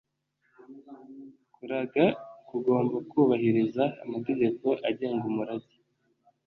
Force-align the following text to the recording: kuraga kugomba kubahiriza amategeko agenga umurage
kuraga 1.55 2.05
kugomba 2.47 2.95
kubahiriza 3.11 3.83
amategeko 4.03 4.65
agenga 4.89 5.23
umurage 5.31 5.75